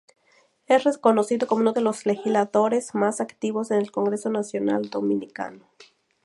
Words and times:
Es 0.65 0.83
reconocido 0.83 1.45
como 1.45 1.61
uno 1.61 1.73
de 1.73 1.81
los 1.81 2.07
legisladores 2.07 2.95
más 2.95 3.21
activos 3.21 3.69
en 3.69 3.77
el 3.77 3.91
Congreso 3.91 4.31
Nacional 4.31 4.89
dominicano. 4.89 5.67